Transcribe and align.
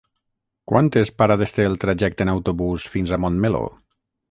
Quantes 0.71 1.11
parades 1.23 1.53
té 1.59 1.67
el 1.73 1.77
trajecte 1.85 2.27
en 2.27 2.33
autobús 2.35 2.89
fins 2.97 3.13
a 3.19 3.23
Montmeló? 3.27 3.65